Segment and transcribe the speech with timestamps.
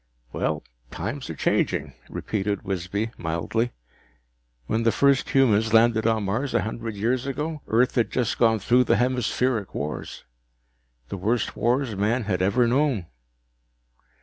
[0.33, 3.71] "Well, times are changing," repeated Wisby mildly.
[4.65, 8.57] "When the first humans landed on Mars a hundred years ago, Earth had just gone
[8.57, 10.23] through the Hemispheric Wars.
[11.09, 13.05] The worst wars man had ever known.